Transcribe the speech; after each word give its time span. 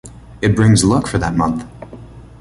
It 0.41 0.55
brings 0.55 0.83
luck 0.83 1.05
for 1.05 1.19
that 1.19 1.35
month. 1.37 1.63